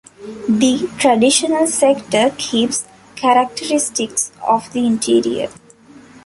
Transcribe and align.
The 0.49 0.89
traditional 0.97 1.67
sector 1.67 2.33
keeps 2.35 2.87
characteristics 3.15 4.31
of 4.41 4.73
the 4.73 4.83
interior. 4.87 5.47